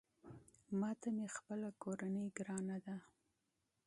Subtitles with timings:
[0.79, 2.95] ماته مې خپله کورنۍ ګرانه ده